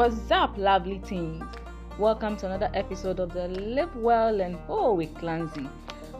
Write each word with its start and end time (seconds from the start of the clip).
What's 0.00 0.30
up, 0.30 0.56
lovely 0.56 0.98
teens? 1.00 1.44
Welcome 1.98 2.38
to 2.38 2.46
another 2.46 2.70
episode 2.72 3.20
of 3.20 3.34
the 3.34 3.48
Live 3.48 3.94
Well 3.94 4.40
and 4.40 4.56
Whole 4.60 4.96
with 4.96 5.14
Clancy. 5.14 5.68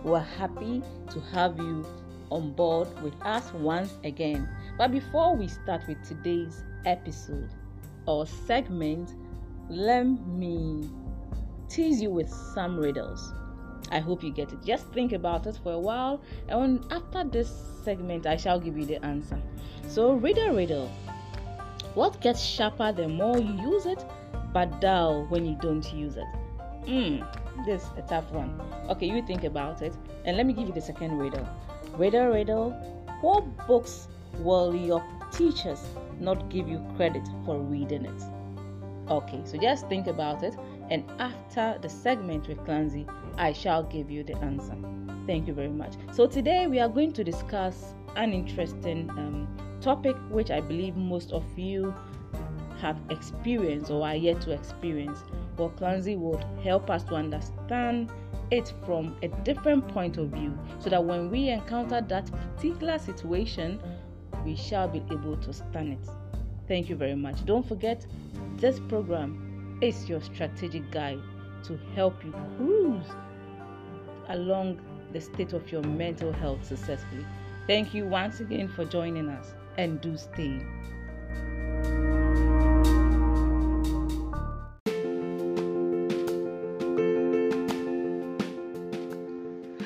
We're 0.04 0.18
happy 0.20 0.82
to 1.10 1.20
have 1.32 1.56
you 1.56 1.86
on 2.28 2.52
board 2.52 2.88
with 3.02 3.14
us 3.22 3.50
once 3.54 3.94
again. 4.04 4.46
But 4.76 4.92
before 4.92 5.34
we 5.34 5.48
start 5.48 5.88
with 5.88 5.96
today's 6.06 6.62
episode 6.84 7.48
or 8.04 8.26
segment, 8.26 9.14
let 9.70 10.04
me 10.04 10.90
tease 11.70 12.02
you 12.02 12.10
with 12.10 12.28
some 12.28 12.78
riddles. 12.78 13.32
I 13.90 14.00
hope 14.00 14.22
you 14.22 14.30
get 14.30 14.52
it. 14.52 14.62
Just 14.62 14.88
think 14.88 15.12
about 15.12 15.46
it 15.46 15.58
for 15.62 15.72
a 15.72 15.80
while, 15.80 16.20
and 16.48 16.84
after 16.90 17.24
this 17.24 17.50
segment, 17.82 18.26
I 18.26 18.36
shall 18.36 18.60
give 18.60 18.76
you 18.76 18.84
the 18.84 19.02
answer. 19.02 19.40
So, 19.88 20.12
riddle, 20.12 20.54
riddle. 20.54 20.90
What 21.94 22.20
gets 22.20 22.40
sharper 22.40 22.92
the 22.92 23.08
more 23.08 23.38
you 23.38 23.52
use 23.72 23.84
it, 23.84 24.04
but 24.52 24.80
dull 24.80 25.26
when 25.28 25.44
you 25.44 25.56
don't 25.60 25.92
use 25.92 26.16
it? 26.16 26.26
Hmm, 26.86 27.22
this 27.66 27.82
is 27.82 27.90
a 27.98 28.02
tough 28.02 28.30
one. 28.30 28.60
Okay, 28.88 29.06
you 29.06 29.22
think 29.26 29.42
about 29.42 29.82
it, 29.82 29.92
and 30.24 30.36
let 30.36 30.46
me 30.46 30.52
give 30.52 30.68
you 30.68 30.72
the 30.72 30.80
second 30.80 31.18
riddle. 31.18 31.46
Riddle, 31.96 32.28
riddle. 32.28 32.70
What 33.22 33.66
books 33.66 34.06
will 34.38 34.74
your 34.74 35.04
teachers 35.32 35.82
not 36.20 36.48
give 36.48 36.68
you 36.68 36.80
credit 36.96 37.26
for 37.44 37.58
reading 37.58 38.04
it? 38.04 38.22
Okay, 39.10 39.40
so 39.44 39.58
just 39.58 39.88
think 39.88 40.06
about 40.06 40.44
it, 40.44 40.54
and 40.90 41.04
after 41.18 41.76
the 41.82 41.88
segment 41.88 42.46
with 42.46 42.64
Clancy, 42.64 43.04
I 43.36 43.52
shall 43.52 43.82
give 43.82 44.10
you 44.12 44.22
the 44.22 44.36
answer. 44.36 44.76
Thank 45.26 45.48
you 45.48 45.54
very 45.54 45.68
much. 45.68 45.94
So, 46.12 46.28
today 46.28 46.68
we 46.68 46.78
are 46.78 46.88
going 46.88 47.12
to 47.14 47.24
discuss 47.24 47.94
an 48.14 48.32
interesting 48.32 49.10
um, 49.10 49.48
topic 49.80 50.16
which 50.28 50.50
I 50.50 50.60
believe 50.60 50.96
most 50.96 51.32
of 51.32 51.44
you 51.58 51.94
have 52.80 52.98
experienced 53.10 53.90
or 53.90 54.06
are 54.06 54.16
yet 54.16 54.40
to 54.42 54.52
experience. 54.52 55.22
But 55.56 55.76
Clancy 55.76 56.16
would 56.16 56.44
help 56.62 56.90
us 56.90 57.04
to 57.04 57.14
understand 57.14 58.10
it 58.50 58.72
from 58.84 59.16
a 59.22 59.28
different 59.44 59.86
point 59.88 60.16
of 60.16 60.28
view 60.30 60.58
so 60.78 60.90
that 60.90 61.04
when 61.04 61.30
we 61.30 61.50
encounter 61.50 62.00
that 62.00 62.30
particular 62.56 62.98
situation, 62.98 63.80
we 64.44 64.56
shall 64.56 64.88
be 64.88 65.02
able 65.10 65.36
to 65.36 65.52
stand 65.52 65.92
it. 65.92 66.10
Thank 66.66 66.88
you 66.88 66.96
very 66.96 67.14
much. 67.14 67.44
Don't 67.44 67.66
forget, 67.66 68.06
this 68.56 68.80
program 68.80 69.78
is 69.82 70.08
your 70.08 70.20
strategic 70.20 70.90
guide 70.90 71.20
to 71.64 71.78
help 71.94 72.24
you 72.24 72.32
cruise 72.56 73.06
along 74.28 74.80
the 75.12 75.20
state 75.20 75.52
of 75.52 75.70
your 75.70 75.82
mental 75.82 76.32
health 76.32 76.64
successfully. 76.64 77.26
Thank 77.66 77.92
you 77.92 78.06
once 78.06 78.40
again 78.40 78.68
for 78.68 78.84
joining 78.84 79.28
us 79.28 79.54
and 79.80 79.98
do 80.02 80.14
stay. 80.14 80.60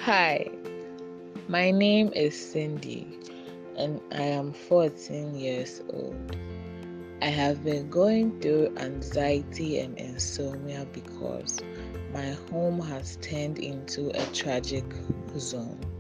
Hi, 0.01 0.51
my 1.47 1.71
name 1.71 2.13
is 2.13 2.35
Cindy 2.35 3.07
and 3.77 4.01
I 4.13 4.23
am 4.23 4.53
14 4.53 5.37
years 5.37 5.81
old. 5.93 6.37
I 7.23 7.27
have 7.27 7.63
been 7.63 7.89
going 7.89 8.41
through 8.41 8.75
anxiety 8.77 9.79
and 9.79 9.97
insomnia 9.97 10.87
because 10.93 11.61
my 12.13 12.37
home 12.51 12.81
has 12.81 13.17
turned 13.23 13.61
into 13.61 14.11
a 14.11 14.27
tragic 14.35 14.85
zone. 15.39 15.94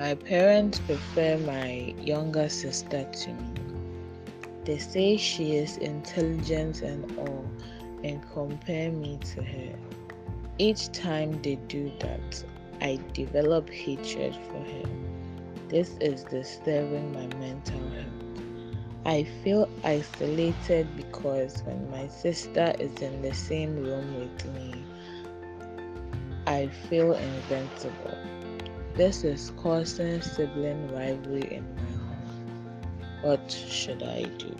My 0.00 0.14
parents 0.14 0.78
prefer 0.78 1.36
my 1.36 1.94
younger 2.00 2.48
sister 2.48 3.04
to 3.04 3.28
me. 3.34 3.52
They 4.64 4.78
say 4.78 5.18
she 5.18 5.56
is 5.56 5.76
intelligent 5.76 6.80
and 6.80 7.18
all 7.18 7.44
and 8.02 8.22
compare 8.32 8.90
me 8.90 9.18
to 9.34 9.42
her. 9.42 9.78
Each 10.56 10.90
time 10.92 11.42
they 11.42 11.56
do 11.56 11.92
that, 12.00 12.42
I 12.80 12.98
develop 13.12 13.68
hatred 13.68 14.34
for 14.48 14.60
her. 14.60 14.90
This 15.68 15.90
is 16.00 16.24
disturbing 16.24 17.12
my 17.12 17.26
mental 17.36 17.86
health. 17.90 18.42
I 19.04 19.24
feel 19.44 19.68
isolated 19.84 20.96
because 20.96 21.62
when 21.64 21.90
my 21.90 22.08
sister 22.08 22.72
is 22.78 23.02
in 23.02 23.20
the 23.20 23.34
same 23.34 23.76
room 23.76 24.18
with 24.18 24.54
me, 24.54 24.82
I 26.46 26.68
feel 26.88 27.12
invincible. 27.12 28.39
This 29.00 29.24
is 29.24 29.50
causing 29.56 30.20
sibling 30.20 30.94
rivalry 30.94 31.48
in 31.50 31.64
my 31.74 31.80
home. 31.80 33.22
What 33.22 33.50
should 33.50 34.02
I 34.02 34.24
do? 34.24 34.54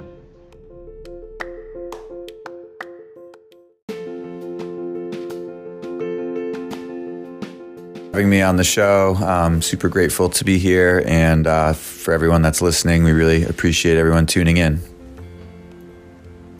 having 8.15 8.31
me 8.31 8.41
on 8.41 8.56
the 8.56 8.65
show. 8.65 9.17
Um, 9.17 9.61
super 9.61 9.91
grateful 9.91 10.31
to 10.31 10.43
be 10.43 10.56
here. 10.56 11.05
And 11.06 11.47
uh, 11.47 11.75
for 11.75 12.15
everyone 12.15 12.41
that's 12.41 12.62
listening, 12.62 13.05
we 13.05 13.12
really 13.12 13.45
appreciate 13.45 13.99
everyone 13.99 14.25
tuning 14.25 14.56
in. 14.56 14.81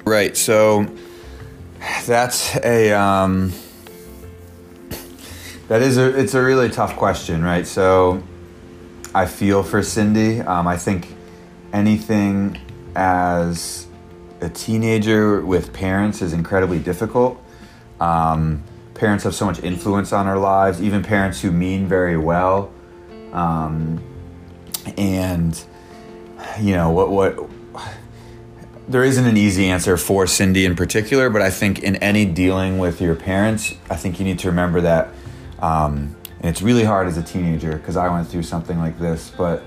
Right. 0.05 0.37
So 0.37 0.87
that's 2.05 2.55
a. 2.57 2.93
Um, 2.93 3.55
that 5.71 5.83
is 5.83 5.99
a 5.99 6.19
it's 6.19 6.35
a 6.35 6.43
really 6.43 6.69
tough 6.69 6.97
question, 6.97 7.45
right? 7.45 7.65
So 7.65 8.25
I 9.15 9.27
feel 9.27 9.63
for 9.63 9.85
Cindy. 9.85 10.41
Um, 10.41 10.67
I 10.67 10.77
think 10.77 11.15
anything 11.73 12.59
as 12.97 13.87
a 14.41 14.49
teenager 14.49 15.41
with 15.41 15.73
parents 15.73 16.23
is 16.23 16.33
incredibly 16.33 16.81
difficult. 16.81 17.41
Um, 18.01 18.65
parents 18.95 19.23
have 19.23 19.37
so 19.37 19.47
much 19.47 19.63
influence 19.63 20.13
on 20.13 20.27
our 20.27 20.39
lives, 20.39 20.83
even 20.83 21.05
parents 21.05 21.41
who 21.41 21.53
mean 21.53 21.87
very 21.87 22.17
well. 22.17 22.73
Um, 23.33 24.03
and 24.99 25.63
you 26.61 26.75
know 26.75 26.91
what 26.91 27.11
what 27.11 27.49
there 28.89 29.05
isn't 29.05 29.25
an 29.25 29.37
easy 29.37 29.67
answer 29.67 29.97
for 29.97 30.27
Cindy 30.27 30.65
in 30.65 30.75
particular, 30.75 31.31
but 31.31 31.43
I 31.43 31.51
think 31.51 31.79
in 31.79 31.95
any 31.97 32.25
dealing 32.25 32.81
with 32.81 33.01
your 33.01 33.15
parents, 33.15 33.73
I 33.89 33.95
think 33.95 34.19
you 34.19 34.25
need 34.25 34.41
to 34.41 34.49
remember 34.49 34.81
that. 34.81 35.15
Um, 35.61 36.17
and 36.41 36.51
it's 36.51 36.63
really 36.63 36.85
hard 36.85 37.07
as 37.07 37.17
a 37.17 37.23
teenager 37.23 37.77
because 37.77 37.97
I 37.97 38.09
went 38.09 38.29
through 38.29 38.45
something 38.45 38.79
like 38.79 38.99
this, 38.99 39.31
but 39.37 39.63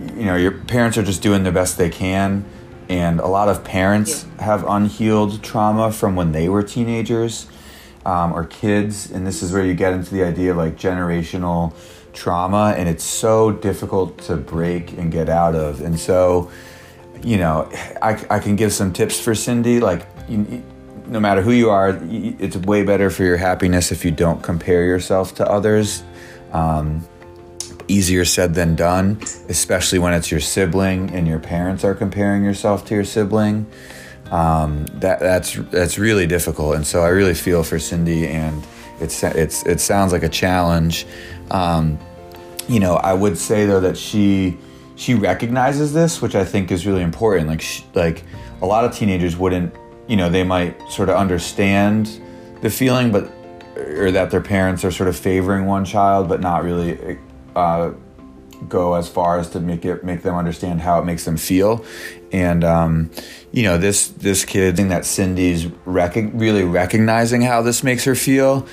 you 0.00 0.24
know, 0.24 0.36
your 0.36 0.52
parents 0.52 0.98
are 0.98 1.04
just 1.04 1.22
doing 1.22 1.44
the 1.44 1.52
best 1.52 1.78
they 1.78 1.90
can. 1.90 2.44
And 2.88 3.20
a 3.20 3.26
lot 3.26 3.48
of 3.48 3.64
parents 3.64 4.26
yeah. 4.36 4.44
have 4.44 4.64
unhealed 4.66 5.42
trauma 5.42 5.90
from 5.92 6.16
when 6.16 6.32
they 6.32 6.48
were 6.48 6.62
teenagers 6.62 7.46
um, 8.04 8.32
or 8.32 8.44
kids, 8.44 9.10
and 9.10 9.26
this 9.26 9.42
is 9.42 9.52
where 9.52 9.64
you 9.64 9.74
get 9.74 9.94
into 9.94 10.12
the 10.12 10.22
idea 10.22 10.50
of 10.50 10.58
like 10.58 10.76
generational 10.76 11.72
trauma, 12.12 12.74
and 12.76 12.88
it's 12.88 13.04
so 13.04 13.50
difficult 13.50 14.18
to 14.18 14.36
break 14.36 14.92
and 14.92 15.10
get 15.10 15.28
out 15.28 15.54
of. 15.54 15.80
And 15.80 15.98
so, 15.98 16.50
you 17.22 17.38
know, 17.38 17.70
I, 18.02 18.22
I 18.28 18.38
can 18.38 18.56
give 18.56 18.72
some 18.72 18.92
tips 18.92 19.18
for 19.18 19.34
Cindy. 19.34 19.80
Like, 19.80 20.06
you, 20.28 20.62
no 21.06 21.20
matter 21.20 21.42
who 21.42 21.52
you 21.52 21.70
are, 21.70 21.98
it's 22.10 22.56
way 22.56 22.82
better 22.82 23.10
for 23.10 23.24
your 23.24 23.36
happiness 23.36 23.92
if 23.92 24.04
you 24.04 24.10
don't 24.10 24.42
compare 24.42 24.84
yourself 24.84 25.34
to 25.36 25.48
others. 25.48 26.02
Um, 26.52 27.06
easier 27.86 28.24
said 28.24 28.54
than 28.54 28.76
done, 28.76 29.20
especially 29.48 29.98
when 29.98 30.14
it's 30.14 30.30
your 30.30 30.40
sibling 30.40 31.10
and 31.10 31.28
your 31.28 31.38
parents 31.38 31.84
are 31.84 31.94
comparing 31.94 32.42
yourself 32.42 32.86
to 32.86 32.94
your 32.94 33.04
sibling 33.04 33.66
um, 34.30 34.86
that 34.94 35.20
that's 35.20 35.54
that's 35.70 35.98
really 35.98 36.26
difficult. 36.26 36.76
And 36.76 36.86
so 36.86 37.02
I 37.02 37.08
really 37.08 37.34
feel 37.34 37.62
for 37.62 37.78
Cindy, 37.78 38.26
and 38.26 38.66
it's 39.00 39.22
it's 39.22 39.64
it 39.66 39.80
sounds 39.80 40.12
like 40.12 40.22
a 40.22 40.28
challenge. 40.28 41.06
Um, 41.50 41.98
you 42.68 42.80
know, 42.80 42.94
I 42.94 43.12
would 43.12 43.36
say 43.38 43.66
though 43.66 43.80
that 43.80 43.96
she 43.96 44.56
she 44.96 45.14
recognizes 45.14 45.92
this, 45.92 46.22
which 46.22 46.34
I 46.34 46.44
think 46.44 46.72
is 46.72 46.86
really 46.86 47.02
important. 47.02 47.48
Like 47.48 47.60
she, 47.60 47.84
like 47.94 48.24
a 48.62 48.66
lot 48.66 48.84
of 48.84 48.94
teenagers 48.94 49.36
wouldn't, 49.36 49.74
you 50.06 50.16
know, 50.16 50.28
they 50.28 50.44
might 50.44 50.80
sort 50.90 51.08
of 51.08 51.16
understand 51.16 52.20
the 52.60 52.70
feeling, 52.70 53.12
but 53.12 53.30
or 53.76 54.10
that 54.10 54.30
their 54.30 54.40
parents 54.40 54.84
are 54.84 54.90
sort 54.90 55.08
of 55.08 55.16
favoring 55.16 55.66
one 55.66 55.84
child, 55.84 56.28
but 56.28 56.40
not 56.40 56.62
really 56.62 57.18
uh, 57.56 57.90
go 58.68 58.94
as 58.94 59.08
far 59.08 59.38
as 59.38 59.50
to 59.50 59.60
make 59.60 59.84
it 59.84 60.04
make 60.04 60.22
them 60.22 60.34
understand 60.34 60.80
how 60.80 61.00
it 61.00 61.04
makes 61.04 61.24
them 61.24 61.36
feel. 61.36 61.84
And 62.32 62.64
um, 62.64 63.10
you 63.52 63.62
know, 63.62 63.78
this 63.78 64.08
this 64.08 64.44
kid, 64.44 64.76
think 64.76 64.88
that 64.90 65.04
Cindy's 65.04 65.66
rec- 65.84 66.32
really 66.32 66.64
recognizing 66.64 67.42
how 67.42 67.62
this 67.62 67.82
makes 67.82 68.04
her 68.04 68.14
feel, 68.14 68.66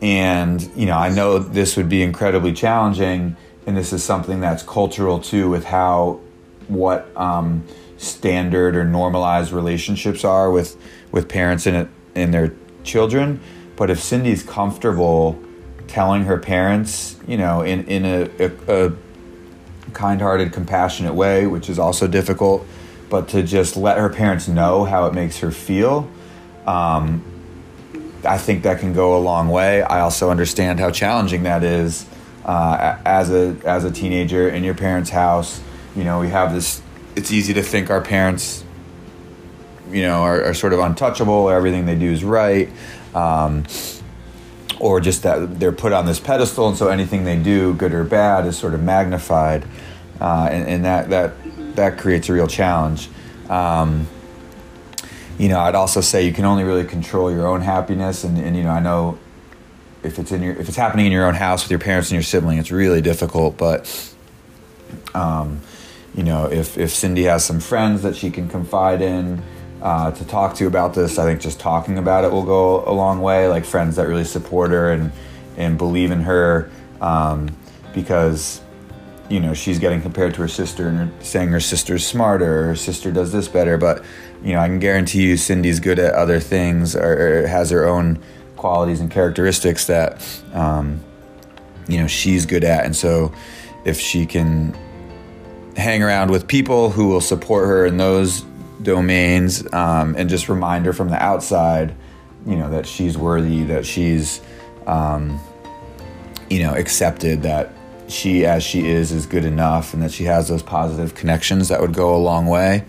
and 0.00 0.62
you 0.76 0.86
know, 0.86 0.96
I 0.96 1.10
know 1.10 1.38
this 1.38 1.76
would 1.76 1.88
be 1.88 2.02
incredibly 2.02 2.52
challenging, 2.52 3.36
and 3.66 3.76
this 3.76 3.92
is 3.92 4.02
something 4.04 4.40
that's 4.40 4.62
cultural 4.62 5.20
too, 5.20 5.48
with 5.48 5.64
how 5.64 6.20
what 6.68 7.08
um, 7.16 7.64
standard 7.98 8.74
or 8.74 8.84
normalized 8.84 9.52
relationships 9.52 10.24
are 10.24 10.50
with 10.50 10.76
with 11.12 11.28
parents 11.28 11.66
and 11.66 11.88
and 12.14 12.32
their 12.32 12.52
children. 12.84 13.40
But 13.76 13.90
if 13.90 14.00
Cindy's 14.00 14.42
comfortable 14.42 15.38
telling 15.86 16.24
her 16.24 16.38
parents, 16.38 17.16
you 17.26 17.36
know, 17.36 17.60
in 17.60 17.84
in 17.84 18.04
a, 18.04 18.30
a, 18.40 18.86
a 18.86 18.92
kind-hearted, 19.92 20.52
compassionate 20.52 21.14
way, 21.14 21.46
which 21.46 21.68
is 21.68 21.78
also 21.78 22.06
difficult. 22.06 22.66
But 23.10 23.28
to 23.28 23.42
just 23.42 23.76
let 23.76 23.98
her 23.98 24.08
parents 24.08 24.48
know 24.48 24.84
how 24.84 25.06
it 25.06 25.14
makes 25.14 25.40
her 25.40 25.50
feel, 25.50 26.08
Um, 26.66 27.22
I 28.24 28.36
think 28.36 28.62
that 28.64 28.80
can 28.80 28.92
go 28.92 29.16
a 29.16 29.22
long 29.22 29.48
way. 29.48 29.80
I 29.80 30.00
also 30.00 30.30
understand 30.30 30.80
how 30.80 30.90
challenging 30.90 31.44
that 31.44 31.62
is 31.62 32.04
uh, 32.44 32.98
as 33.04 33.30
a 33.30 33.56
as 33.64 33.84
a 33.84 33.90
teenager 33.90 34.50
in 34.50 34.64
your 34.64 34.74
parents' 34.74 35.10
house. 35.10 35.60
You 35.96 36.04
know, 36.04 36.20
we 36.20 36.28
have 36.28 36.52
this. 36.52 36.82
It's 37.18 37.32
easy 37.32 37.52
to 37.54 37.62
think 37.62 37.90
our 37.90 38.00
parents, 38.00 38.62
you 39.90 40.02
know, 40.02 40.22
are, 40.22 40.40
are 40.44 40.54
sort 40.54 40.72
of 40.72 40.78
untouchable. 40.78 41.34
Or 41.34 41.52
everything 41.52 41.84
they 41.84 41.96
do 41.96 42.12
is 42.12 42.22
right, 42.22 42.70
um, 43.12 43.64
or 44.78 45.00
just 45.00 45.24
that 45.24 45.58
they're 45.58 45.72
put 45.72 45.92
on 45.92 46.06
this 46.06 46.20
pedestal, 46.20 46.68
and 46.68 46.76
so 46.76 46.88
anything 46.88 47.24
they 47.24 47.36
do, 47.36 47.74
good 47.74 47.92
or 47.92 48.04
bad, 48.04 48.46
is 48.46 48.56
sort 48.56 48.72
of 48.72 48.80
magnified, 48.82 49.64
uh, 50.20 50.48
and, 50.50 50.68
and 50.68 50.84
that 50.84 51.10
that 51.10 51.32
that 51.74 51.98
creates 51.98 52.28
a 52.28 52.32
real 52.32 52.46
challenge. 52.46 53.08
Um, 53.50 54.06
you 55.38 55.48
know, 55.48 55.58
I'd 55.58 55.74
also 55.74 56.00
say 56.00 56.24
you 56.24 56.32
can 56.32 56.44
only 56.44 56.62
really 56.62 56.84
control 56.84 57.32
your 57.32 57.48
own 57.48 57.62
happiness, 57.62 58.24
and, 58.24 58.38
and 58.38 58.56
you 58.56 58.62
know, 58.62 58.70
I 58.70 58.80
know 58.80 59.18
if 60.04 60.18
it's 60.20 60.30
in 60.30 60.42
your 60.42 60.54
if 60.54 60.68
it's 60.68 60.76
happening 60.76 61.06
in 61.06 61.12
your 61.12 61.26
own 61.26 61.34
house 61.34 61.64
with 61.64 61.70
your 61.70 61.80
parents 61.80 62.10
and 62.10 62.14
your 62.14 62.22
sibling, 62.22 62.58
it's 62.58 62.70
really 62.70 63.00
difficult. 63.00 63.56
But, 63.56 64.14
um, 65.14 65.60
you 66.14 66.22
know, 66.22 66.46
if 66.46 66.76
if 66.78 66.90
Cindy 66.90 67.24
has 67.24 67.44
some 67.44 67.60
friends 67.60 68.02
that 68.02 68.16
she 68.16 68.30
can 68.30 68.48
confide 68.48 69.02
in 69.02 69.42
uh, 69.82 70.10
to 70.10 70.24
talk 70.24 70.54
to 70.56 70.66
about 70.66 70.94
this, 70.94 71.18
I 71.18 71.24
think 71.24 71.40
just 71.40 71.60
talking 71.60 71.98
about 71.98 72.24
it 72.24 72.32
will 72.32 72.44
go 72.44 72.84
a 72.84 72.92
long 72.92 73.20
way. 73.20 73.48
Like 73.48 73.64
friends 73.64 73.96
that 73.96 74.08
really 74.08 74.24
support 74.24 74.70
her 74.70 74.92
and 74.92 75.12
and 75.56 75.78
believe 75.78 76.10
in 76.10 76.22
her, 76.22 76.70
um, 77.00 77.56
because 77.94 78.60
you 79.28 79.40
know 79.40 79.54
she's 79.54 79.78
getting 79.78 80.00
compared 80.00 80.34
to 80.34 80.42
her 80.42 80.48
sister 80.48 80.88
and 80.88 81.12
saying 81.22 81.50
her 81.50 81.60
sister's 81.60 82.06
smarter, 82.06 82.66
her 82.66 82.76
sister 82.76 83.12
does 83.12 83.32
this 83.32 83.48
better, 83.48 83.76
but 83.76 84.02
you 84.42 84.52
know, 84.52 84.60
I 84.60 84.68
can 84.68 84.78
guarantee 84.78 85.22
you 85.22 85.36
Cindy's 85.36 85.80
good 85.80 85.98
at 85.98 86.14
other 86.14 86.40
things 86.40 86.94
or, 86.94 87.42
or 87.42 87.46
has 87.46 87.70
her 87.70 87.86
own 87.86 88.22
qualities 88.56 89.00
and 89.00 89.10
characteristics 89.10 89.86
that, 89.86 90.24
um, 90.52 91.00
you 91.88 91.98
know, 91.98 92.06
she's 92.06 92.46
good 92.46 92.64
at. 92.64 92.84
And 92.84 92.94
so 92.94 93.32
if 93.84 93.98
she 93.98 94.26
can 94.26 94.76
hang 95.78 96.02
around 96.02 96.30
with 96.30 96.46
people 96.48 96.90
who 96.90 97.06
will 97.08 97.20
support 97.20 97.66
her 97.66 97.86
in 97.86 97.96
those 97.96 98.44
domains 98.82 99.72
um, 99.72 100.14
and 100.16 100.28
just 100.28 100.48
remind 100.48 100.84
her 100.86 100.92
from 100.92 101.08
the 101.08 101.22
outside, 101.22 101.94
you 102.46 102.56
know, 102.56 102.68
that 102.70 102.86
she's 102.86 103.16
worthy, 103.16 103.62
that 103.64 103.86
she's, 103.86 104.40
um, 104.86 105.40
you 106.50 106.60
know, 106.60 106.74
accepted, 106.74 107.42
that 107.42 107.72
she, 108.08 108.44
as 108.44 108.62
she 108.62 108.86
is, 108.86 109.12
is 109.12 109.26
good 109.26 109.44
enough, 109.44 109.94
and 109.94 110.02
that 110.02 110.10
she 110.10 110.24
has 110.24 110.48
those 110.48 110.62
positive 110.62 111.14
connections 111.14 111.68
that 111.68 111.80
would 111.80 111.94
go 111.94 112.14
a 112.14 112.18
long 112.18 112.46
way. 112.46 112.84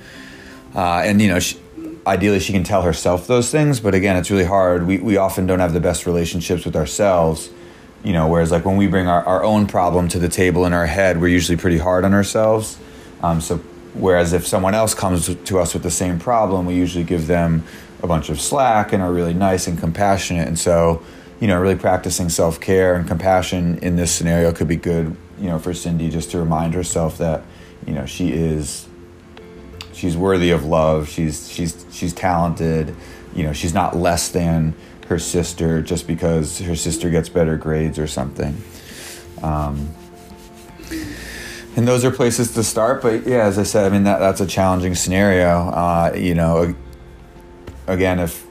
Uh, 0.76 1.02
and 1.06 1.22
you 1.22 1.28
know, 1.28 1.40
she, 1.40 1.60
ideally 2.08 2.40
she 2.40 2.54
can 2.54 2.64
tell 2.64 2.82
herself 2.82 3.28
those 3.28 3.52
things, 3.52 3.80
but 3.80 3.94
again, 3.94 4.16
it's 4.16 4.32
really 4.32 4.46
hard. 4.46 4.88
We 4.88 4.98
we 4.98 5.18
often 5.18 5.46
don't 5.46 5.60
have 5.60 5.74
the 5.74 5.80
best 5.80 6.06
relationships 6.06 6.66
with 6.66 6.76
ourselves. 6.76 7.50
You 8.04 8.14
know, 8.14 8.28
whereas 8.28 8.52
like 8.52 8.66
when 8.66 8.78
we 8.78 8.88
bring 8.88 9.08
our, 9.08 9.24
our 9.26 9.44
own 9.44 9.68
problem 9.68 10.08
to 10.10 10.20
the 10.20 10.30
table 10.30 10.66
in 10.66 10.74
our 10.74 10.86
head, 10.86 11.20
we're 11.20 11.28
usually 11.28 11.58
pretty 11.58 11.78
hard 11.78 12.06
on 12.06 12.14
ourselves. 12.14 12.78
Um, 13.22 13.42
so 13.42 13.58
whereas 13.94 14.34
if 14.34 14.48
someone 14.48 14.74
else 14.74 14.94
comes 14.94 15.34
to 15.36 15.60
us 15.60 15.74
with 15.74 15.84
the 15.84 15.92
same 15.92 16.20
problem, 16.20 16.66
we 16.66 16.76
usually 16.76 17.04
give 17.04 17.28
them 17.28 17.64
a 18.02 18.08
bunch 18.08 18.30
of 18.30 18.40
slack 18.40 18.94
and 18.94 19.04
are 19.04 19.12
really 19.12 19.34
nice 19.34 19.68
and 19.68 19.78
compassionate. 19.78 20.48
And 20.48 20.58
so, 20.58 21.04
you 21.40 21.48
know, 21.48 21.60
really 21.60 21.76
practicing 21.76 22.30
self 22.30 22.60
care 22.60 22.96
and 22.96 23.08
compassion 23.08 23.78
in 23.80 23.96
this 23.96 24.12
scenario 24.12 24.52
could 24.54 24.68
be 24.68 24.78
good. 24.78 25.16
You 25.40 25.48
know, 25.48 25.60
for 25.60 25.74
Cindy 25.74 26.10
just 26.10 26.32
to 26.32 26.38
remind 26.38 26.74
herself 26.74 27.18
that 27.20 27.44
you 27.88 27.94
know 27.94 28.06
she 28.06 28.34
is 28.34 28.88
she's 29.94 30.18
worthy 30.18 30.52
of 30.52 30.66
love. 30.66 31.08
She's 31.08 31.50
she's 31.50 31.86
she's 31.92 32.14
talented. 32.14 32.96
You 33.34 33.44
know, 33.44 33.54
she's 33.54 33.74
not 33.74 33.96
less 33.96 34.30
than 34.30 34.74
her 35.10 35.20
sister 35.20 35.82
just 35.82 36.08
because 36.08 36.60
her 36.60 36.76
sister 36.76 37.10
gets 37.10 37.30
better 37.30 37.58
grades 37.58 37.98
or 37.98 38.08
something. 38.08 38.56
Um, 39.42 39.94
and 41.76 41.88
those 41.88 42.06
are 42.06 42.12
places 42.12 42.54
to 42.54 42.64
start. 42.64 43.02
But 43.02 43.26
yeah, 43.26 43.46
as 43.46 43.58
I 43.58 43.64
said, 43.64 43.86
I 43.86 43.90
mean 43.90 44.04
that 44.04 44.20
that's 44.20 44.40
a 44.40 44.46
challenging 44.46 44.96
scenario. 44.96 45.70
Uh, 45.70 46.14
you 46.16 46.36
know, 46.36 46.76
again, 47.88 48.20
if 48.20 48.46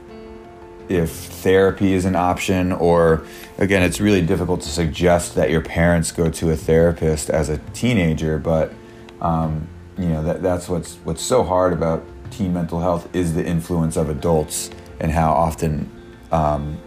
if 0.88 1.10
therapy 1.10 1.92
is 1.92 2.04
an 2.04 2.16
option, 2.16 2.72
or 2.72 3.22
again, 3.58 3.82
it's 3.82 4.00
really 4.00 4.22
difficult 4.22 4.62
to 4.62 4.68
suggest 4.68 5.34
that 5.36 5.50
your 5.50 5.60
parents 5.60 6.10
go 6.10 6.30
to 6.30 6.50
a 6.50 6.56
therapist 6.56 7.30
as 7.30 7.50
a 7.50 7.58
teenager, 7.72 8.38
but 8.38 8.72
um, 9.20 9.68
you 9.96 10.08
know 10.08 10.24
that 10.24 10.42
that's 10.42 10.68
what's 10.68 10.96
what's 11.04 11.22
so 11.22 11.44
hard 11.44 11.72
about 11.72 12.04
teen 12.30 12.52
mental 12.52 12.80
health 12.80 13.08
is 13.14 13.34
the 13.34 13.44
influence 13.44 13.96
of 13.96 14.08
adults 14.08 14.70
and 15.00 15.12
how 15.12 15.32
often 15.32 15.90
um, 16.32 16.78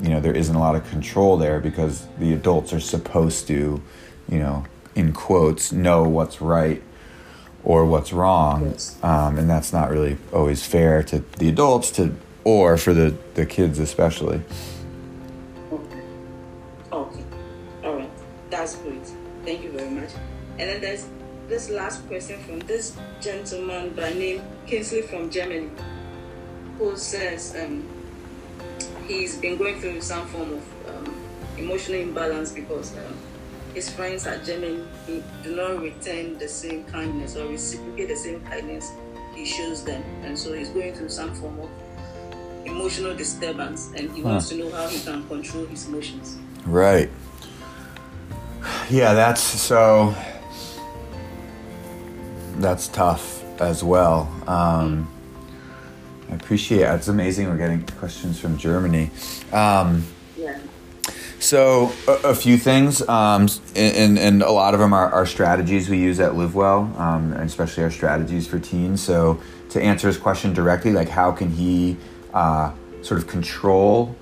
you 0.00 0.08
know 0.08 0.20
there 0.20 0.34
isn't 0.34 0.54
a 0.54 0.58
lot 0.58 0.74
of 0.74 0.88
control 0.90 1.36
there 1.36 1.60
because 1.60 2.06
the 2.18 2.32
adults 2.32 2.72
are 2.72 2.80
supposed 2.80 3.46
to 3.48 3.82
you 4.28 4.38
know 4.38 4.64
in 4.94 5.12
quotes 5.12 5.72
know 5.72 6.02
what's 6.02 6.40
right 6.40 6.82
or 7.62 7.84
what's 7.84 8.12
wrong. 8.12 8.74
Um, 9.02 9.38
and 9.38 9.48
that's 9.48 9.72
not 9.72 9.90
really 9.90 10.16
always 10.32 10.64
fair 10.64 11.02
to 11.04 11.20
the 11.38 11.48
adults 11.48 11.90
to 11.92 12.14
or 12.44 12.76
for 12.76 12.94
the 12.94 13.14
the 13.34 13.46
kids 13.46 13.78
especially. 13.78 14.40
Okay. 15.72 16.02
Okay 16.92 17.24
all 17.84 17.96
right. 17.96 18.10
That's 18.50 18.76
great. 18.76 19.06
Thank 19.44 19.62
you 19.62 19.72
very 19.72 19.90
much. 19.90 20.10
And 20.58 20.68
then 20.68 20.80
there's 20.80 21.06
this 21.48 21.70
last 21.70 22.06
question 22.06 22.38
from 22.44 22.60
this 22.60 22.96
gentleman 23.20 23.90
by 23.90 24.12
name 24.12 24.42
Kinsley 24.66 25.02
from 25.02 25.30
Germany, 25.30 25.70
who 26.78 26.96
says 26.96 27.56
um, 27.58 27.86
he's 29.10 29.36
been 29.36 29.56
going 29.56 29.80
through 29.80 30.00
some 30.00 30.26
form 30.28 30.52
of 30.52 30.88
um, 30.88 31.14
emotional 31.58 32.00
imbalance 32.00 32.52
because 32.52 32.96
um, 32.96 33.16
his 33.74 33.90
friends 33.90 34.26
at 34.26 34.44
Germany 34.44 34.84
do 35.42 35.56
not 35.56 35.80
return 35.80 36.38
the 36.38 36.48
same 36.48 36.84
kindness 36.84 37.36
or 37.36 37.48
reciprocate 37.48 38.08
the 38.08 38.16
same 38.16 38.40
kindness 38.42 38.92
he 39.34 39.44
shows 39.44 39.84
them, 39.84 40.02
and 40.22 40.38
so 40.38 40.52
he's 40.52 40.70
going 40.70 40.92
through 40.94 41.08
some 41.08 41.34
form 41.34 41.58
of 41.60 41.70
emotional 42.64 43.14
disturbance, 43.16 43.90
and 43.96 44.10
he 44.14 44.22
huh. 44.22 44.30
wants 44.30 44.48
to 44.48 44.56
know 44.56 44.70
how 44.70 44.86
he 44.88 45.00
can 45.00 45.26
control 45.28 45.66
his 45.66 45.86
emotions. 45.86 46.38
Right. 46.66 47.10
Yeah, 48.90 49.14
that's 49.14 49.40
so 49.40 50.14
that's 52.56 52.88
tough 52.88 53.42
as 53.60 53.82
well. 53.82 54.28
Um, 54.46 55.08
I 56.30 56.34
appreciate 56.34 56.82
it. 56.82 56.94
It's 56.94 57.08
amazing 57.08 57.48
we're 57.48 57.56
getting 57.56 57.84
questions 57.86 58.38
from 58.38 58.56
Germany. 58.56 59.10
Um, 59.52 60.06
yeah. 60.36 60.58
So 61.40 61.92
a, 62.06 62.28
a, 62.28 62.34
few 62.34 62.56
things, 62.58 63.00
um, 63.08 63.48
and, 63.74 64.18
and 64.18 64.42
a 64.42 64.52
lot 64.52 64.74
of 64.74 64.80
them 64.80 64.92
are, 64.92 65.10
are 65.10 65.26
strategies 65.26 65.88
we 65.88 65.98
use 65.98 66.20
at 66.20 66.32
LiveWell, 66.32 66.98
um, 67.00 67.32
and 67.32 67.44
especially 67.44 67.82
our 67.82 67.90
strategies 67.90 68.46
for 68.46 68.58
teens. 68.58 69.02
So 69.02 69.40
to 69.70 69.82
answer 69.82 70.06
his 70.06 70.18
question 70.18 70.52
directly, 70.52 70.92
like 70.92 71.08
how 71.08 71.32
can 71.32 71.50
he 71.50 71.96
uh, 72.34 72.72
sort 73.02 73.20
of 73.20 73.26
control 73.26 74.14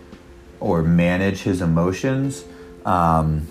or 0.60 0.82
manage 0.82 1.40
his 1.40 1.60
emotions? 1.60 2.44
Um, 2.86 3.48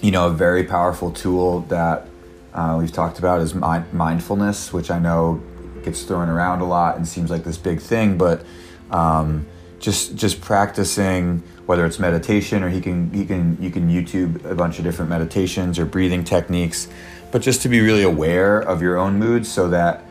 you 0.00 0.10
know, 0.10 0.28
a 0.28 0.32
very 0.32 0.64
powerful 0.64 1.10
tool 1.10 1.62
that 1.62 2.06
uh, 2.54 2.76
we've 2.78 2.92
talked 2.92 3.18
about 3.18 3.40
is 3.40 3.54
mind- 3.54 3.92
mindfulness, 3.92 4.72
which 4.72 4.90
I 4.90 4.98
know 4.98 5.42
gets 5.84 6.02
thrown 6.02 6.28
around 6.28 6.60
a 6.60 6.66
lot 6.66 6.96
and 6.96 7.06
seems 7.06 7.30
like 7.30 7.44
this 7.44 7.58
big 7.58 7.80
thing, 7.80 8.18
but 8.18 8.44
um, 8.90 9.46
just 9.78 10.16
just 10.16 10.40
practicing 10.40 11.42
whether 11.66 11.86
it's 11.86 11.98
meditation 11.98 12.62
or 12.62 12.68
he 12.68 12.80
can 12.80 13.12
he 13.12 13.24
can 13.24 13.56
you 13.60 13.70
can 13.70 13.88
YouTube 13.88 14.44
a 14.44 14.54
bunch 14.54 14.78
of 14.78 14.84
different 14.84 15.10
meditations 15.10 15.78
or 15.78 15.84
breathing 15.84 16.24
techniques, 16.24 16.88
but 17.30 17.42
just 17.42 17.62
to 17.62 17.68
be 17.68 17.80
really 17.80 18.02
aware 18.02 18.60
of 18.60 18.82
your 18.82 18.96
own 18.96 19.18
moods 19.18 19.50
so 19.50 19.68
that 19.68 20.04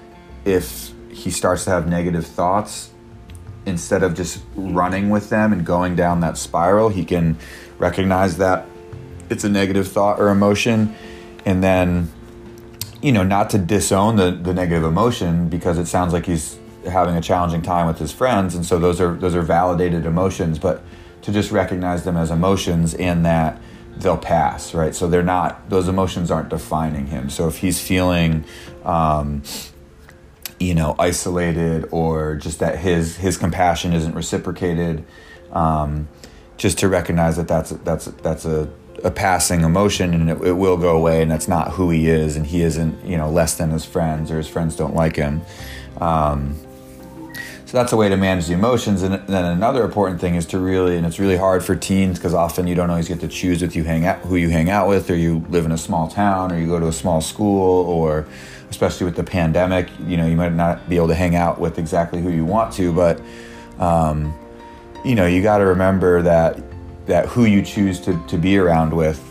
if 0.46 0.92
he 1.10 1.32
starts 1.32 1.64
to 1.66 1.70
have 1.70 1.88
negative 1.88 2.26
thoughts, 2.26 2.92
instead 3.66 4.04
of 4.04 4.16
just 4.16 4.44
running 4.56 5.10
with 5.10 5.30
them 5.30 5.54
and 5.54 5.66
going 5.66 5.96
down 5.96 6.20
that 6.22 6.38
spiral, 6.38 6.90
he 6.90 7.06
can 7.06 7.38
recognize 7.78 8.38
that 8.38 8.66
it's 9.30 9.44
a 9.44 9.50
negative 9.50 9.88
thought 9.88 10.20
or 10.20 10.30
emotion 10.30 10.96
and 11.46 11.64
then 11.64 12.12
you 13.04 13.12
know, 13.12 13.22
not 13.22 13.50
to 13.50 13.58
disown 13.58 14.16
the, 14.16 14.32
the 14.32 14.54
negative 14.54 14.86
emotion 14.86 15.50
because 15.50 15.78
it 15.78 15.88
sounds 15.88 16.14
like 16.14 16.26
he's 16.26 16.58
having 16.86 17.16
a 17.18 17.22
challenging 17.22 17.62
time 17.62 17.86
with 17.86 18.00
his 18.00 18.14
friends, 18.14 18.56
and 18.56 18.66
so 18.66 18.80
those 18.80 19.02
are 19.02 19.14
those 19.16 19.36
are 19.36 19.42
validated 19.42 20.06
emotions, 20.06 20.58
but 20.58 20.82
to 21.22 21.32
just 21.32 21.52
recognize 21.52 22.06
them 22.06 22.16
as 22.16 22.32
emotions 22.32 22.94
and 22.94 23.26
that 23.26 23.62
they'll 23.98 24.18
pass, 24.18 24.74
right? 24.74 24.96
So 24.96 25.08
they're 25.10 25.22
not; 25.22 25.70
those 25.70 25.90
emotions 25.90 26.32
aren't 26.32 26.48
defining 26.48 27.08
him. 27.08 27.30
So 27.30 27.50
if 27.50 27.58
he's 27.58 27.80
feeling, 27.80 28.46
um, 28.86 29.44
you 30.58 30.74
know, 30.74 30.96
isolated 30.98 31.90
or 31.92 32.36
just 32.36 32.60
that 32.60 32.80
his 32.80 33.18
his 33.18 33.38
compassion 33.38 33.92
isn't 33.92 34.16
reciprocated, 34.16 35.04
um, 35.52 36.08
just 36.56 36.80
to 36.80 36.88
recognize 36.88 37.36
that 37.36 37.50
that's 37.50 37.72
that's 37.72 38.06
that's 38.06 38.46
a 38.46 38.70
a 39.04 39.12
passing 39.12 39.62
emotion 39.62 40.14
and 40.14 40.30
it, 40.30 40.42
it, 40.42 40.54
will 40.54 40.78
go 40.78 40.96
away 40.96 41.22
and 41.22 41.30
that's 41.30 41.48
not 41.48 41.72
who 41.72 41.90
he 41.90 42.08
is 42.08 42.38
and 42.38 42.48
he 42.48 42.62
isn't 42.62 43.04
you 43.06 43.18
know 43.18 43.30
less 43.30 43.56
than 43.56 43.70
his 43.70 43.84
friends 43.84 44.32
or 44.32 44.38
his 44.38 44.48
friends 44.48 44.76
don't 44.76 44.96
like 44.96 45.16
him 45.16 45.42
um, 46.00 46.56
so 47.74 47.80
that's 47.80 47.92
a 47.92 47.98
way 47.98 48.08
to 48.08 48.18
manage 48.18 48.46
the 48.46 48.54
emotions. 48.54 49.02
And 49.02 49.16
then 49.28 49.46
another 49.46 49.84
important 49.84 50.22
thing 50.22 50.36
is 50.36 50.46
to 50.48 50.60
really, 50.60 50.96
and 50.96 51.08
it's 51.08 51.18
really 51.18 51.38
hard 51.38 51.66
for 51.66 51.76
teens 51.76 52.20
because 52.20 52.36
often 52.36 52.68
you 52.68 52.76
don't 52.76 52.92
always 52.92 53.08
get 53.08 53.20
to 53.22 53.28
choose 53.28 53.64
with 53.64 53.76
you 53.76 53.84
hang 53.84 54.06
out, 54.06 54.20
who 54.20 54.36
you 54.36 54.50
hang 54.50 54.70
out 54.70 54.88
with, 54.88 55.10
or 55.10 55.16
you 55.16 55.44
live 55.50 55.66
in 55.66 55.72
a 55.72 55.78
small 55.80 56.08
town, 56.08 56.52
or 56.52 56.60
you 56.60 56.68
go 56.68 56.80
to 56.80 56.88
a 56.88 56.94
small 56.94 57.20
school, 57.20 57.88
or 57.88 58.28
especially 58.70 59.06
with 59.06 59.16
the 59.16 59.24
pandemic, 59.24 59.90
you 60.06 60.18
know, 60.18 60.28
you 60.28 60.36
might 60.36 60.54
not 60.54 60.88
be 60.88 60.98
able 60.98 61.08
to 61.08 61.16
hang 61.16 61.36
out 61.36 61.60
with 61.60 61.80
exactly 61.80 62.22
who 62.22 62.30
you 62.30 62.46
want 62.46 62.72
to, 62.74 62.94
but 62.94 63.20
um, 63.80 64.32
you 65.04 65.16
know, 65.16 65.26
you 65.26 65.42
got 65.42 65.58
to 65.58 65.66
remember 65.66 66.22
that 66.22 66.60
that 67.06 67.28
who 67.28 67.46
you 67.46 67.62
choose 67.62 68.00
to, 68.02 68.22
to 68.28 68.38
be 68.38 68.58
around 68.58 68.94
with, 68.94 69.22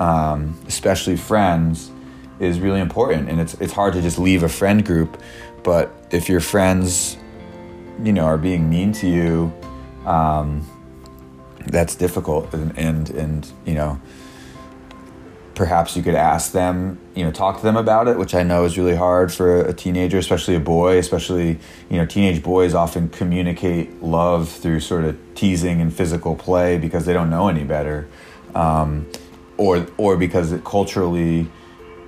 um, 0.00 0.58
especially 0.66 1.16
friends, 1.16 1.90
is 2.40 2.60
really 2.60 2.80
important. 2.80 3.28
And 3.28 3.40
it's 3.40 3.54
it's 3.54 3.72
hard 3.72 3.94
to 3.94 4.02
just 4.02 4.18
leave 4.18 4.42
a 4.42 4.48
friend 4.48 4.84
group, 4.84 5.20
but 5.62 5.92
if 6.10 6.28
your 6.28 6.40
friends, 6.40 7.16
you 8.02 8.12
know, 8.12 8.24
are 8.24 8.38
being 8.38 8.70
mean 8.70 8.92
to 8.92 9.08
you, 9.08 9.52
um, 10.06 10.66
that's 11.66 11.94
difficult. 11.96 12.52
And, 12.54 12.78
and 12.78 13.10
and 13.10 13.52
you 13.66 13.74
know, 13.74 14.00
perhaps 15.58 15.96
you 15.96 16.04
could 16.04 16.14
ask 16.14 16.52
them, 16.52 17.00
you 17.16 17.24
know, 17.24 17.32
talk 17.32 17.56
to 17.56 17.62
them 17.64 17.76
about 17.76 18.06
it, 18.06 18.16
which 18.16 18.32
I 18.32 18.44
know 18.44 18.64
is 18.64 18.78
really 18.78 18.94
hard 18.94 19.32
for 19.32 19.60
a 19.62 19.72
teenager, 19.74 20.16
especially 20.16 20.54
a 20.54 20.60
boy, 20.60 20.98
especially, 20.98 21.58
you 21.90 21.96
know, 21.96 22.06
teenage 22.06 22.44
boys 22.44 22.74
often 22.74 23.08
communicate 23.08 24.00
love 24.00 24.48
through 24.48 24.78
sort 24.78 25.04
of 25.04 25.18
teasing 25.34 25.80
and 25.80 25.92
physical 25.92 26.36
play 26.36 26.78
because 26.78 27.06
they 27.06 27.12
don't 27.12 27.28
know 27.28 27.48
any 27.48 27.64
better. 27.64 28.08
Um, 28.54 29.10
or, 29.56 29.84
or 29.96 30.16
because 30.16 30.52
it 30.52 30.62
culturally, 30.64 31.50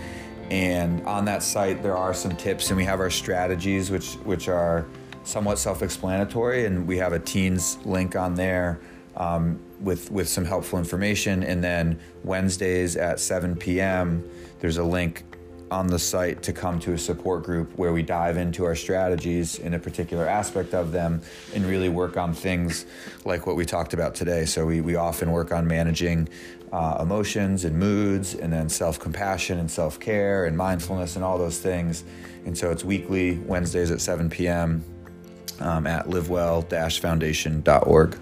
and 0.52 1.02
on 1.08 1.24
that 1.24 1.42
site 1.42 1.82
there 1.82 1.96
are 1.96 2.14
some 2.14 2.36
tips 2.36 2.70
and 2.70 2.78
we 2.78 2.84
have 2.84 3.00
our 3.00 3.10
strategies 3.10 3.90
which 3.90 4.16
which 4.26 4.50
are 4.50 4.86
somewhat 5.24 5.58
self-explanatory 5.58 6.66
and 6.66 6.86
we 6.86 6.98
have 6.98 7.14
a 7.14 7.20
teens 7.20 7.78
link 7.86 8.18
on 8.18 8.36
there 8.36 8.82
um, 9.16 9.58
with 9.80 10.12
with 10.12 10.28
some 10.28 10.44
helpful 10.44 10.78
information 10.78 11.42
and 11.44 11.64
then 11.64 11.98
wednesdays 12.26 12.98
at 12.98 13.18
7 13.18 13.56
p.m 13.56 14.30
there's 14.60 14.78
a 14.78 14.84
link 14.84 15.24
on 15.72 15.88
the 15.88 15.98
site 15.98 16.44
to 16.44 16.52
come 16.52 16.80
to 16.82 16.92
a 16.92 16.98
support 16.98 17.44
group 17.44 17.72
where 17.78 17.94
we 17.94 18.04
dive 18.04 18.36
into 18.36 18.66
our 18.66 18.76
strategies 18.76 19.58
in 19.60 19.74
a 19.74 19.80
particular 19.80 20.28
aspect 20.28 20.74
of 20.74 20.92
them 20.92 21.22
and 21.56 21.66
really 21.66 21.88
work 21.88 22.18
on 22.18 22.34
things 22.34 22.86
like 23.24 23.48
what 23.48 23.56
we 23.56 23.66
talked 23.66 23.94
about 23.94 24.14
today. 24.14 24.44
So 24.44 24.66
we, 24.66 24.82
we 24.82 24.96
often 24.96 25.32
work 25.32 25.54
on 25.54 25.66
managing 25.66 26.28
uh, 26.72 26.98
emotions 27.02 27.66
and 27.66 27.78
moods 27.78 28.36
and 28.36 28.52
then 28.54 28.70
self-compassion 28.70 29.60
and 29.60 29.70
self-care 29.70 30.46
and 30.46 30.56
mindfulness 30.58 31.16
and 31.16 31.26
all 31.26 31.38
those 31.38 31.60
things. 31.60 32.04
And 32.46 32.58
so 32.58 32.72
it's 32.72 32.84
weekly, 32.84 33.38
Wednesdays 33.40 33.92
at 33.92 34.02
7 34.02 34.30
p.m. 34.30 34.84
Um, 35.60 35.86
at 35.86 36.08
livewell-foundation.org. 36.08 38.18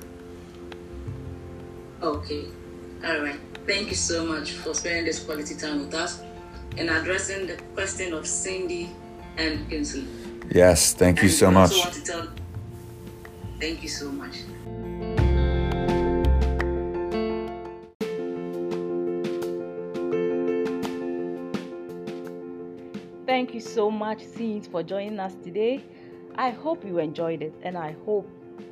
Okay. 2.02 2.46
All 3.06 3.20
right. 3.22 3.40
Thank 3.68 3.90
you 3.90 3.96
so 3.96 4.26
much 4.26 4.52
for 4.54 4.74
spending 4.74 5.06
this 5.06 5.24
quality 5.24 5.56
time 5.56 5.86
with 5.86 5.94
us 5.94 6.22
and 6.78 6.90
addressing 6.90 7.48
the 7.48 7.56
question 7.76 8.14
of 8.14 8.26
Cindy 8.28 8.90
and 9.38 9.70
Kinsley. 9.70 10.08
Yes, 10.54 10.94
thank 10.94 11.22
you 11.22 11.30
And 11.30 11.38
so 11.38 11.52
much. 11.52 11.80
tell- 12.04 12.28
Thank 13.60 13.84
you 13.84 13.90
so 13.90 14.10
much. 14.10 14.38
Thank 23.40 23.54
you 23.54 23.62
so 23.62 23.90
much, 23.90 24.22
Scenes, 24.22 24.68
for 24.68 24.84
joining 24.84 25.18
us 25.18 25.34
today. 25.42 25.82
I 26.36 26.50
hope 26.50 26.84
you 26.84 26.98
enjoyed 27.00 27.42
it 27.42 27.54
and 27.62 27.78
I 27.78 27.96
hope 28.06 28.30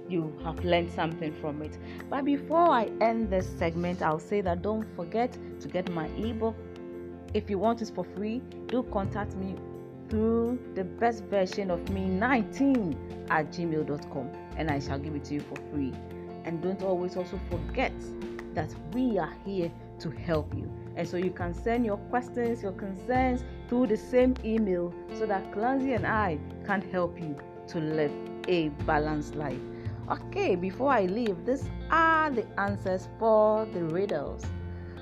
you 0.09 0.38
have 0.43 0.62
learned 0.65 0.91
something 0.91 1.33
from 1.39 1.62
it. 1.62 1.77
But 2.09 2.25
before 2.25 2.69
I 2.69 2.91
end 3.00 3.29
this 3.29 3.47
segment, 3.47 4.01
I'll 4.01 4.19
say 4.19 4.41
that 4.41 4.62
don't 4.62 4.83
forget 4.93 5.31
to 5.62 5.67
get 5.69 5.89
my 5.91 6.07
ebook. 6.17 6.53
If 7.33 7.50
you 7.50 7.57
want 7.57 7.81
it 7.81 7.93
for 7.95 8.03
free, 8.03 8.41
do 8.65 8.83
contact 8.91 9.38
me 9.38 9.55
through 10.09 10.59
the 10.75 10.83
best 10.83 11.24
version 11.24 11.71
of 11.71 11.89
me 11.89 12.01
19 12.01 13.25
at 13.29 13.53
gmail.com 13.53 14.31
and 14.57 14.69
I 14.69 14.81
shall 14.81 15.00
give 15.00 15.15
it 15.15 15.24
to 15.24 15.36
you 15.36 15.39
for 15.39 15.55
free. 15.71 15.93
And 16.43 16.62
don't 16.62 16.83
always 16.83 17.15
also 17.15 17.39
forget 17.50 17.93
that 18.53 18.75
we 18.91 19.17
are 19.17 19.33
here 19.45 19.71
to 20.00 20.09
help 20.09 20.53
you. 20.53 20.69
And 20.97 21.07
so 21.07 21.15
you 21.15 21.29
can 21.29 21.53
send 21.53 21.85
your 21.85 21.97
questions, 22.09 22.63
your 22.63 22.71
concerns 22.71 23.43
through 23.69 23.87
the 23.87 23.97
same 23.97 24.33
email 24.43 24.91
so 25.13 25.27
that 25.27 25.53
Clancy 25.53 25.93
and 25.93 26.07
I 26.07 26.39
can 26.65 26.81
help 26.81 27.19
you 27.21 27.35
to 27.67 27.79
live 27.79 28.11
a 28.47 28.69
balanced 28.87 29.35
life. 29.35 29.59
Okay, 30.09 30.55
before 30.55 30.91
I 30.91 31.05
leave, 31.05 31.45
these 31.45 31.69
are 31.91 32.31
the 32.31 32.47
answers 32.59 33.09
for 33.19 33.67
the 33.73 33.83
riddles. 33.83 34.43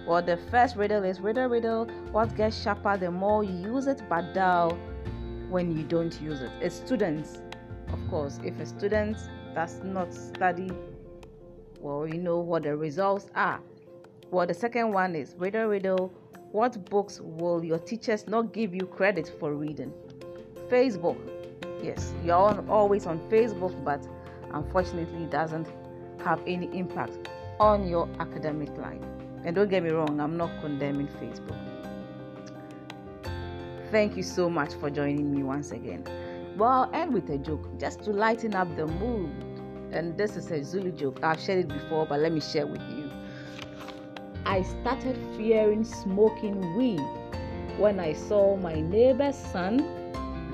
Well, 0.06 0.22
the 0.22 0.38
first 0.52 0.76
riddle 0.76 1.04
is 1.04 1.22
riddle, 1.22 1.48
riddle. 1.48 1.86
What 2.12 2.36
gets 2.36 2.62
sharper 2.62 2.98
the 2.98 3.10
more 3.10 3.44
you 3.44 3.74
use 3.74 3.88
it, 3.88 4.02
but 4.10 4.34
dull 4.34 4.78
when 5.50 5.76
you 5.78 5.84
don't 5.84 6.20
use 6.22 6.42
it? 6.42 6.52
It's 6.60 6.76
students, 6.76 7.42
of 7.94 8.00
course. 8.10 8.40
If 8.44 8.60
a 8.60 8.66
student 8.66 9.18
does 9.54 9.82
not 9.84 10.14
study, 10.14 10.72
well, 11.80 12.06
you 12.06 12.22
know 12.22 12.40
what 12.40 12.64
the 12.64 12.76
results 12.76 13.30
are. 13.34 13.62
Well, 14.32 14.48
the 14.48 14.54
second 14.54 14.92
one 14.92 15.16
is 15.16 15.36
riddle, 15.38 15.66
riddle. 15.68 16.12
What 16.52 16.90
books 16.90 17.20
will 17.22 17.64
your 17.64 17.80
teachers 17.80 18.28
not 18.28 18.54
give 18.54 18.74
you 18.74 18.86
credit 18.86 19.32
for 19.40 19.54
reading? 19.54 19.94
Facebook. 20.70 21.18
Yes, 21.84 22.14
you're 22.24 22.36
on, 22.36 22.68
always 22.70 23.06
on 23.06 23.20
Facebook, 23.30 23.84
but 23.84 24.08
unfortunately, 24.52 25.24
it 25.24 25.32
doesn't 25.32 25.68
have 26.24 26.42
any 26.48 26.66
impact 26.78 27.30
on 27.60 27.88
your 27.88 28.10
academic 28.20 28.76
life. 28.78 29.02
And 29.44 29.56
don't 29.56 29.70
get 29.70 29.84
me 29.84 29.92
wrong, 29.92 30.20
I'm 30.20 30.38
not 30.38 30.50
condemning 30.62 31.08
Facebook. 31.08 31.60
Thank 33.92 34.18
you 34.18 34.24
so 34.24 34.50
much 34.50 34.74
for 34.74 34.90
joining 34.90 35.34
me 35.34 35.44
once 35.44 35.72
again. 35.72 36.04
Well, 36.58 36.70
I'll 36.70 36.90
end 36.94 37.14
with 37.14 37.30
a 37.30 37.38
joke 37.38 37.68
just 37.80 38.02
to 38.04 38.12
lighten 38.12 38.56
up 38.56 38.76
the 38.76 38.88
mood. 38.88 39.30
And 39.92 40.18
this 40.18 40.36
is 40.36 40.50
a 40.52 40.64
Zulu 40.64 40.92
joke. 40.92 41.20
I've 41.22 41.40
shared 41.40 41.60
it 41.60 41.68
before, 41.68 42.06
but 42.06 42.20
let 42.22 42.32
me 42.32 42.40
share 42.40 42.66
with 42.66 42.82
you. 42.90 42.95
I 44.46 44.62
started 44.62 45.18
fearing 45.36 45.84
smoking 45.84 46.76
weed 46.76 47.02
when 47.78 48.00
I 48.00 48.14
saw 48.14 48.56
my 48.56 48.80
neighbor's 48.80 49.36
son 49.36 49.78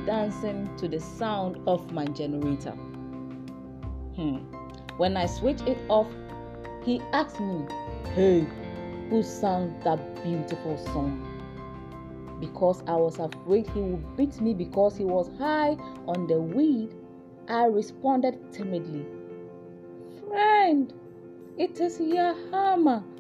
dancing 0.06 0.70
to 0.78 0.88
the 0.88 1.00
sound 1.00 1.58
of 1.68 1.92
my 1.92 2.06
generator. 2.06 2.72
Hmm. 4.16 4.38
When 4.96 5.18
I 5.18 5.26
switched 5.26 5.68
it 5.68 5.78
off, 5.90 6.08
he 6.84 7.02
asked 7.12 7.40
me, 7.42 7.66
Hey, 8.16 8.48
who 9.10 9.22
sang 9.24 9.78
that 9.84 10.24
beautiful 10.24 10.78
song? 10.78 11.28
Because 12.40 12.82
I 12.88 12.96
was 12.96 13.20
afraid 13.20 13.68
he 13.70 13.82
would 13.82 14.16
beat 14.16 14.40
me 14.40 14.54
because 14.54 14.96
he 14.96 15.04
was 15.04 15.30
high 15.38 15.76
on 16.08 16.28
the 16.28 16.40
weed, 16.40 16.96
I 17.50 17.66
responded 17.66 18.40
timidly, 18.54 19.06
Friend, 20.28 20.94
it 21.58 21.80
is 21.82 22.00
Yamaha 22.00 23.11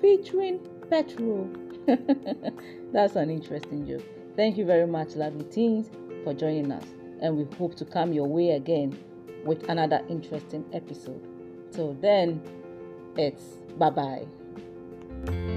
featuring 0.00 0.60
Petrol. 0.88 1.50
That's 2.92 3.16
an 3.16 3.30
interesting 3.30 3.86
joke. 3.86 4.02
Thank 4.36 4.58
you 4.58 4.64
very 4.64 4.86
much, 4.86 5.16
lovely 5.16 5.44
teens, 5.44 5.90
for 6.24 6.34
joining 6.34 6.72
us, 6.72 6.84
and 7.20 7.36
we 7.36 7.44
hope 7.56 7.74
to 7.76 7.84
come 7.84 8.12
your 8.12 8.26
way 8.26 8.50
again 8.50 8.98
with 9.44 9.68
another 9.68 10.02
interesting 10.08 10.64
episode. 10.72 11.22
Till 11.72 11.94
then, 11.94 12.42
it's 13.16 13.42
bye 13.78 13.90
bye. 13.90 15.55